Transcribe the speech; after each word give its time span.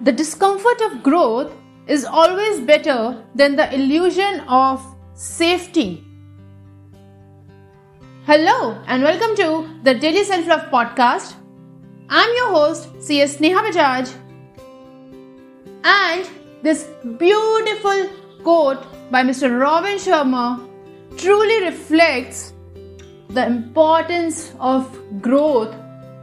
The 0.00 0.10
discomfort 0.10 0.80
of 0.80 1.02
growth 1.02 1.52
is 1.86 2.04
always 2.04 2.60
better 2.60 3.22
than 3.34 3.54
the 3.56 3.72
illusion 3.72 4.40
of 4.48 4.82
safety. 5.14 6.04
Hello 8.24 8.82
and 8.86 9.02
welcome 9.02 9.36
to 9.36 9.68
the 9.82 9.94
Daily 9.94 10.24
Self 10.24 10.46
Love 10.46 10.70
Podcast. 10.70 11.34
I'm 12.08 12.34
your 12.34 12.48
host, 12.48 12.88
CS 13.00 13.38
Neha 13.38 13.60
Bajaj. 13.60 14.12
And 15.84 16.28
this 16.62 16.88
beautiful 17.18 18.08
quote 18.42 18.82
by 19.10 19.22
Mr. 19.22 19.60
Robin 19.60 19.96
Sharma 19.96 20.68
truly 21.16 21.64
reflects 21.64 22.54
the 23.28 23.46
importance 23.46 24.52
of 24.58 24.90
growth 25.20 25.74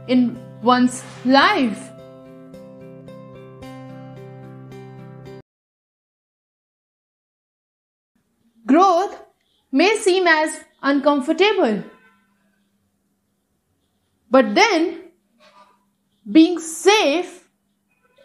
in 0.08 0.38
one's 0.62 1.02
life. 1.24 1.89
May 9.72 9.96
seem 9.96 10.26
as 10.26 10.64
uncomfortable, 10.82 11.84
but 14.30 14.54
then 14.54 15.02
being 16.30 16.58
safe 16.58 17.48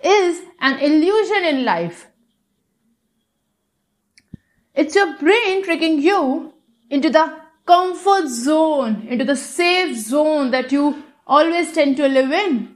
is 0.03 0.41
an 0.59 0.79
illusion 0.79 1.43
in 1.43 1.65
life. 1.65 2.07
It's 4.73 4.93
your 4.93 5.17
brain 5.17 5.63
tricking 5.63 6.01
you 6.01 6.53
into 6.89 7.09
the 7.09 7.41
comfort 7.65 8.27
zone, 8.27 9.07
into 9.07 9.25
the 9.25 9.35
safe 9.35 9.97
zone 9.97 10.51
that 10.51 10.71
you 10.71 11.03
always 11.25 11.71
tend 11.71 11.97
to 11.97 12.07
live 12.07 12.31
in. 12.31 12.75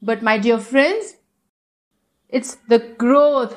But, 0.00 0.22
my 0.22 0.38
dear 0.38 0.58
friends, 0.58 1.16
it's 2.28 2.56
the 2.68 2.78
growth, 2.78 3.54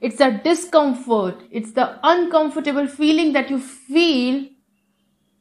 it's 0.00 0.16
the 0.16 0.40
discomfort, 0.42 1.42
it's 1.50 1.72
the 1.72 1.98
uncomfortable 2.02 2.86
feeling 2.86 3.32
that 3.34 3.50
you 3.50 3.58
feel 3.58 4.46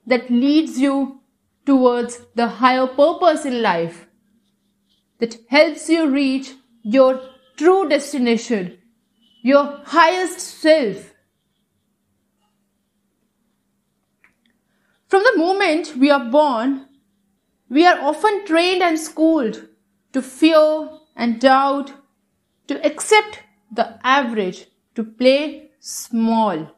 that 0.05 0.29
leads 0.29 0.79
you 0.79 1.21
towards 1.65 2.21
the 2.35 2.47
higher 2.47 2.87
purpose 2.87 3.45
in 3.45 3.61
life, 3.61 4.07
that 5.19 5.37
helps 5.49 5.89
you 5.89 6.09
reach 6.09 6.53
your 6.81 7.21
true 7.57 7.87
destination, 7.87 8.77
your 9.41 9.81
highest 9.85 10.39
self. 10.39 11.13
From 15.07 15.23
the 15.23 15.37
moment 15.37 15.95
we 15.95 16.11
are 16.11 16.25
born, 16.25 16.87
we 17.69 17.85
are 17.85 17.99
often 17.99 18.45
trained 18.45 18.81
and 18.81 18.99
schooled 18.99 19.67
to 20.13 20.21
fear 20.21 20.89
and 21.15 21.39
doubt, 21.39 21.93
to 22.67 22.85
accept 22.85 23.41
the 23.71 23.99
average, 24.05 24.67
to 24.95 25.03
play 25.03 25.71
small. 25.79 26.75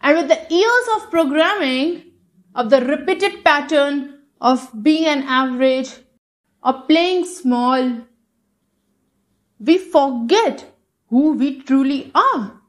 And 0.00 0.16
with 0.16 0.28
the 0.28 0.46
years 0.54 0.88
of 0.96 1.10
programming, 1.10 2.12
of 2.54 2.70
the 2.70 2.80
repeated 2.84 3.44
pattern 3.44 4.18
of 4.40 4.70
being 4.82 5.06
an 5.06 5.22
average 5.22 5.90
or 6.62 6.82
playing 6.82 7.24
small, 7.24 8.02
we 9.58 9.78
forget 9.78 10.74
who 11.08 11.32
we 11.34 11.60
truly 11.60 12.10
are. 12.14 12.60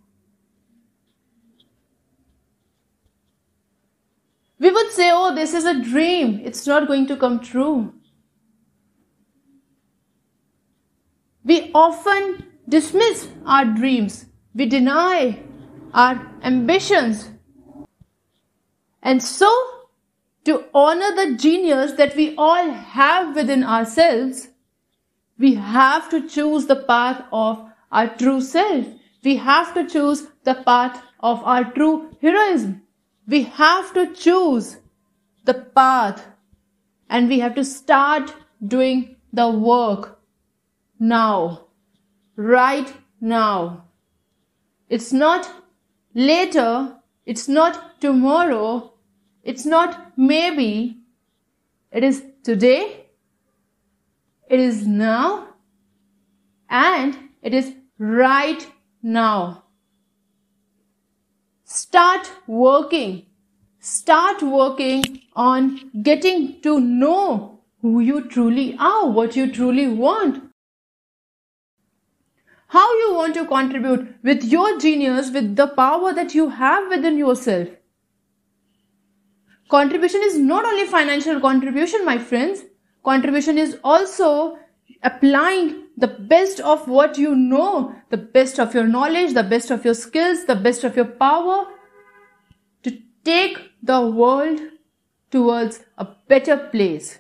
We 4.60 4.72
would 4.72 4.92
say, 4.92 5.10
oh, 5.12 5.36
this 5.36 5.54
is 5.54 5.66
a 5.66 5.82
dream, 5.82 6.40
it's 6.44 6.66
not 6.66 6.88
going 6.88 7.08
to 7.08 7.18
come 7.18 7.40
true. 7.40 7.94
We 11.46 11.72
often 11.74 12.46
dismiss 12.68 13.28
our 13.46 13.66
dreams, 13.66 14.26
we 14.56 14.66
deny 14.66 15.40
our 15.94 16.32
ambitions. 16.42 17.30
And 19.02 19.22
so, 19.22 19.52
to 20.46 20.66
honor 20.74 21.14
the 21.16 21.36
genius 21.36 21.94
that 21.94 22.16
we 22.16 22.36
all 22.38 22.72
have 22.72 23.36
within 23.36 23.64
ourselves, 23.64 24.50
we 25.38 25.56
have 25.56 26.10
to 26.10 26.28
choose 26.28 26.68
the 26.68 26.76
path 26.76 27.24
of 27.32 27.70
our 27.92 28.08
true 28.16 28.42
self. 28.42 28.86
We 29.24 29.38
have 29.38 29.74
to 29.74 29.88
choose 29.88 30.28
the 30.44 30.56
path 30.56 31.02
of 31.20 31.44
our 31.44 31.66
true 31.74 32.16
heroism. 32.22 32.82
We 33.28 33.44
have 33.44 33.94
to 33.94 34.14
choose 34.14 34.78
the 35.46 35.54
path 35.54 36.26
and 37.10 37.30
we 37.30 37.40
have 37.40 37.56
to 37.56 37.66
start 37.66 38.34
doing 38.66 39.16
the 39.32 39.50
work 39.50 40.13
now. 41.04 41.68
Right 42.36 42.92
now. 43.20 43.86
It's 44.90 45.12
not 45.12 45.50
later. 46.14 46.96
It's 47.26 47.48
not 47.48 48.00
tomorrow. 48.00 48.94
It's 49.44 49.66
not 49.66 50.14
maybe. 50.18 50.98
It 51.92 52.04
is 52.04 52.24
today. 52.44 53.08
It 54.50 54.60
is 54.60 54.88
now. 54.88 55.48
And 56.70 57.18
it 57.42 57.54
is 57.54 57.74
right 57.98 58.66
now. 59.02 59.64
Start 61.66 62.32
working. 62.48 63.26
Start 63.80 64.42
working 64.42 65.22
on 65.36 65.92
getting 66.02 66.62
to 66.62 66.80
know 66.80 67.60
who 67.82 68.00
you 68.00 68.22
truly 68.30 68.78
are, 68.80 69.10
what 69.10 69.36
you 69.36 69.52
truly 69.52 69.88
want. 69.88 70.53
How 72.74 72.92
you 72.98 73.14
want 73.14 73.36
to 73.36 73.46
contribute 73.46 74.16
with 74.24 74.44
your 74.44 74.80
genius, 74.80 75.30
with 75.30 75.56
the 75.56 75.68
power 75.68 76.12
that 76.12 76.34
you 76.34 76.50
have 76.50 76.90
within 76.90 77.20
yourself. 77.20 77.68
Contribution 79.70 80.22
is 80.24 80.40
not 80.40 80.66
only 80.66 80.88
financial 80.88 81.40
contribution, 81.40 82.04
my 82.04 82.18
friends. 82.18 82.64
Contribution 83.04 83.60
is 83.60 83.78
also 83.84 84.58
applying 85.04 85.84
the 85.98 86.08
best 86.08 86.62
of 86.62 86.88
what 86.88 87.20
you 87.20 87.36
know, 87.36 87.94
the 88.10 88.18
best 88.18 88.60
of 88.60 88.74
your 88.74 88.88
knowledge, 88.88 89.36
the 89.36 89.44
best 89.44 89.70
of 89.70 89.86
your 89.86 89.94
skills, 89.94 90.46
the 90.46 90.56
best 90.56 90.84
of 90.84 90.96
your 90.96 91.06
power 91.06 91.68
to 92.82 92.98
take 93.24 93.60
the 93.84 94.02
world 94.02 94.60
towards 95.30 95.82
a 96.00 96.08
better 96.28 96.58
place. 96.58 97.20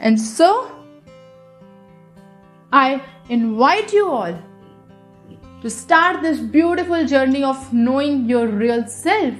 And 0.00 0.20
so, 0.20 0.85
I 2.76 3.02
invite 3.30 3.92
you 3.94 4.08
all 4.10 4.38
to 5.62 5.70
start 5.70 6.20
this 6.22 6.40
beautiful 6.56 7.06
journey 7.06 7.42
of 7.42 7.72
knowing 7.72 8.26
your 8.28 8.48
real 8.48 8.86
self. 8.86 9.34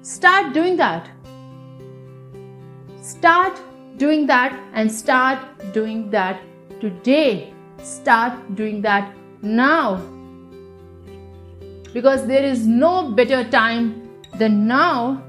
Start 0.00 0.54
doing 0.54 0.78
that. 0.78 1.10
Start 3.02 3.60
doing 3.98 4.26
that 4.26 4.58
and 4.72 4.90
start 4.90 5.72
doing 5.74 6.08
that 6.10 6.40
today. 6.80 7.52
Start 7.82 8.54
doing 8.54 8.80
that 8.80 9.14
now. 9.42 9.96
Because 11.92 12.26
there 12.26 12.44
is 12.44 12.66
no 12.66 13.10
better 13.10 13.44
time 13.50 14.22
than 14.38 14.66
now 14.66 15.22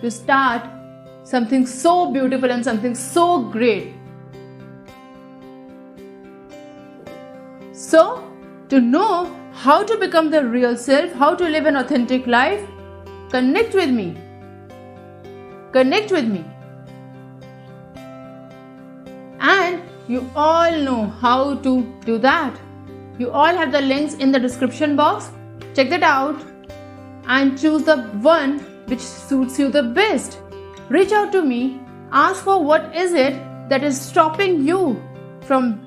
to 0.00 0.10
start 0.10 0.70
something 1.24 1.66
so 1.66 2.12
beautiful 2.12 2.50
and 2.52 2.62
something 2.62 2.94
so 2.94 3.42
great. 3.50 3.94
So, 7.72 8.30
to 8.68 8.80
know 8.80 9.34
how 9.52 9.82
to 9.82 9.96
become 9.96 10.30
the 10.30 10.44
real 10.44 10.76
self, 10.76 11.12
how 11.12 11.34
to 11.34 11.44
live 11.48 11.66
an 11.66 11.76
authentic 11.76 12.26
life, 12.26 12.62
connect 13.30 13.74
with 13.74 13.90
me. 13.90 14.16
Connect 15.72 16.12
with 16.12 16.26
me. 16.26 16.44
And 19.40 19.82
you 20.06 20.30
all 20.36 20.70
know 20.70 21.06
how 21.06 21.56
to 21.56 21.82
do 22.04 22.18
that. 22.18 22.60
You 23.18 23.30
all 23.30 23.54
have 23.56 23.72
the 23.72 23.80
links 23.80 24.14
in 24.14 24.30
the 24.32 24.38
description 24.38 24.96
box. 24.96 25.30
Check 25.74 25.90
that 25.90 26.02
out 26.02 26.40
and 27.26 27.58
choose 27.58 27.84
the 27.84 28.02
one 28.22 28.58
which 28.86 29.00
suits 29.00 29.58
you 29.58 29.70
the 29.70 29.82
best. 29.82 30.38
Reach 30.88 31.12
out 31.12 31.32
to 31.32 31.42
me, 31.42 31.80
ask 32.12 32.44
for 32.44 32.62
what 32.62 32.94
is 32.94 33.12
it 33.14 33.34
that 33.68 33.82
is 33.82 34.00
stopping 34.00 34.66
you 34.66 35.02
from 35.42 35.80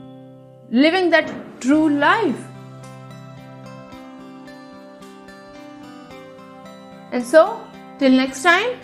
living 0.70 1.10
that 1.12 1.32
true 1.60 1.90
life. 1.90 2.44
And 7.12 7.24
so, 7.26 7.62
till 8.00 8.12
next 8.12 8.44
time, 8.44 8.80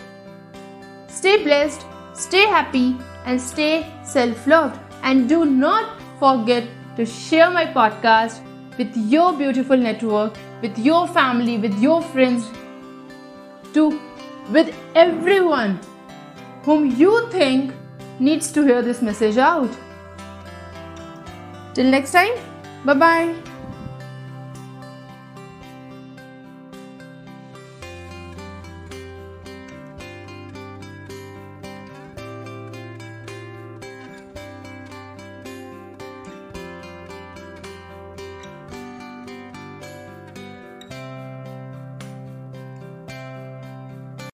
stay 1.08 1.42
blessed, 1.42 1.84
stay 2.14 2.46
happy, 2.46 2.96
and 3.26 3.40
stay 3.40 3.86
self 4.02 4.46
loved. 4.46 4.80
And 5.02 5.28
do 5.28 5.44
not 5.44 6.00
forget 6.18 6.64
to 6.96 7.04
share 7.04 7.50
my 7.50 7.66
podcast 7.66 8.40
with 8.78 8.96
your 8.96 9.32
beautiful 9.32 9.76
network 9.76 10.34
with 10.64 10.78
your 10.78 11.06
family, 11.06 11.58
with 11.58 11.78
your 11.80 12.00
friends, 12.02 12.46
to 13.74 14.00
with 14.50 14.74
everyone 14.94 15.78
whom 16.64 16.90
you 16.90 17.28
think 17.30 17.72
needs 18.18 18.52
to 18.52 18.62
hear 18.62 18.82
this 18.82 19.02
message 19.02 19.38
out. 19.38 19.70
Till 21.74 21.90
next 21.90 22.12
time, 22.12 22.34
bye 22.84 22.94
bye. 22.94 23.53